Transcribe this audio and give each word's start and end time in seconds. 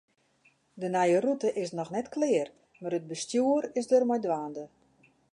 De 0.83 0.87
nije 0.93 1.17
rûte 1.25 1.49
is 1.63 1.71
noch 1.77 1.93
net 1.95 2.07
klear, 2.15 2.47
mar 2.81 2.93
it 2.97 3.07
bestjoer 3.11 3.63
is 3.79 3.89
der 3.91 4.03
mei 4.09 4.19
dwaande. 4.25 4.65